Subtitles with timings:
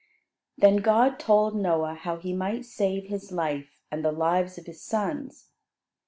[0.57, 4.81] Then God told Noah how he might save his life and the lives of his
[4.83, 5.49] sons.